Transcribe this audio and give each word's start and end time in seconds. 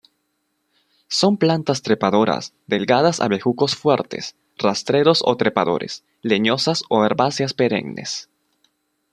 Son 1.09 1.37
plantas 1.37 1.83
trepadoras 1.83 2.55
delgadas 2.65 3.19
a 3.19 3.27
bejucos 3.27 3.75
fuertes, 3.75 4.35
rastreros 4.57 5.21
o 5.23 5.37
trepadores, 5.37 6.03
leñosas 6.23 6.81
o 6.89 7.05
herbáceas 7.05 7.53
perennes. 7.53 8.27